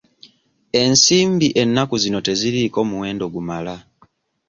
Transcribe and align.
Ensimbi 0.81 1.47
ennaku 1.61 1.95
zino 2.03 2.19
teziriiko 2.27 2.79
muwendo 2.89 3.25
gumala. 3.33 3.75